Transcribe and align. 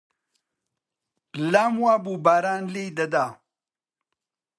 لام 1.51 1.73
وا 1.83 1.93
بوو 2.03 2.15
باران 2.25 2.63
لێی 2.73 2.89
دەدا 2.97 3.25